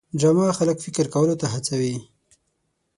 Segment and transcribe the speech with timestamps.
[0.19, 1.95] ډرامه خلک فکر کولو ته هڅوي